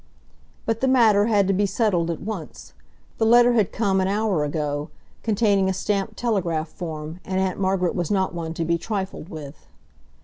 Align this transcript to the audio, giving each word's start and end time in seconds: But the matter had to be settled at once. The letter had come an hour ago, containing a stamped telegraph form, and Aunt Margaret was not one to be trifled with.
But 0.65 0.81
the 0.81 0.87
matter 0.87 1.27
had 1.27 1.45
to 1.47 1.53
be 1.53 1.67
settled 1.67 2.09
at 2.09 2.21
once. 2.21 2.73
The 3.19 3.25
letter 3.27 3.53
had 3.53 3.71
come 3.71 4.01
an 4.01 4.07
hour 4.07 4.43
ago, 4.43 4.89
containing 5.21 5.69
a 5.69 5.73
stamped 5.73 6.17
telegraph 6.17 6.69
form, 6.69 7.19
and 7.23 7.39
Aunt 7.39 7.59
Margaret 7.59 7.93
was 7.93 8.09
not 8.09 8.33
one 8.33 8.55
to 8.55 8.65
be 8.65 8.79
trifled 8.79 9.29
with. 9.29 9.67